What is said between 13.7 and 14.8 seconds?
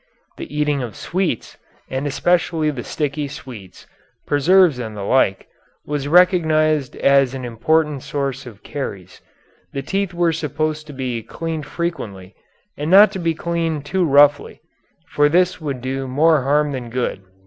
too roughly,